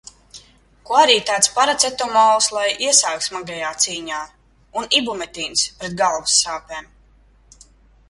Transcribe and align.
Ko 0.87 0.95
arī 1.01 1.17
tāds 1.27 1.49
paraceptomols 1.57 2.47
lai 2.57 2.65
iesāk 2.87 3.27
smagajā 3.27 3.71
cīņā? 3.85 4.25
Un 4.83 4.93
ibumetīns 5.03 5.71
pret 5.79 5.99
galvas 6.05 6.43
sāpēm? 6.43 6.95